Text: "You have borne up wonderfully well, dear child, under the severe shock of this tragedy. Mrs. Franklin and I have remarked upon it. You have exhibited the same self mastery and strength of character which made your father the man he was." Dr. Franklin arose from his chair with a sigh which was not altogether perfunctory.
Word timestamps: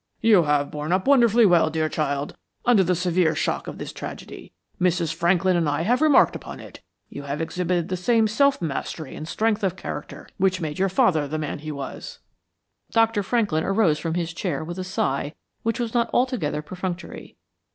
"You 0.21 0.41
have 0.45 0.71
borne 0.71 0.91
up 0.91 1.05
wonderfully 1.05 1.45
well, 1.45 1.69
dear 1.69 1.87
child, 1.87 2.35
under 2.65 2.83
the 2.83 2.95
severe 2.95 3.35
shock 3.35 3.67
of 3.67 3.77
this 3.77 3.93
tragedy. 3.93 4.51
Mrs. 4.81 5.13
Franklin 5.13 5.55
and 5.55 5.69
I 5.69 5.83
have 5.83 6.01
remarked 6.01 6.35
upon 6.35 6.59
it. 6.59 6.81
You 7.11 7.21
have 7.21 7.39
exhibited 7.39 7.87
the 7.89 7.97
same 7.97 8.25
self 8.27 8.63
mastery 8.63 9.15
and 9.15 9.27
strength 9.27 9.63
of 9.63 9.75
character 9.75 10.27
which 10.39 10.59
made 10.59 10.79
your 10.79 10.89
father 10.89 11.27
the 11.27 11.37
man 11.37 11.59
he 11.59 11.71
was." 11.71 12.17
Dr. 12.89 13.21
Franklin 13.21 13.63
arose 13.63 13.99
from 13.99 14.15
his 14.15 14.33
chair 14.33 14.63
with 14.63 14.79
a 14.79 14.83
sigh 14.83 15.35
which 15.61 15.79
was 15.79 15.93
not 15.93 16.09
altogether 16.15 16.63
perfunctory. 16.63 17.35